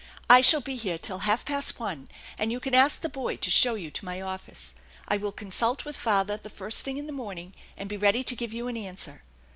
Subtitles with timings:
[0.31, 2.09] "I shall be here till half past one,
[2.39, 4.73] and you can ask the boy to show you to my office.
[5.07, 8.35] I will consult with father the first thing in the morning and be ready to
[8.35, 9.21] give you an answer.